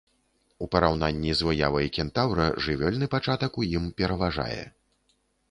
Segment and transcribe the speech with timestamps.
[0.65, 4.61] У параўнанні з выявай кентаўра жывёльны пачатак у ім пераважае.